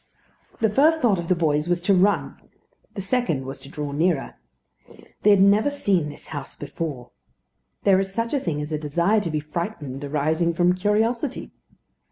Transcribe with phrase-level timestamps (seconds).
[0.61, 2.41] The first thought of the boys was to run:
[2.95, 4.33] the second was to draw nearer.
[5.21, 7.11] They had never seen this house before.
[7.83, 11.51] There is such a thing as a desire to be frightened arising from curiosity.